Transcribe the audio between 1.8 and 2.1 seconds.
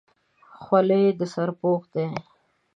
دی.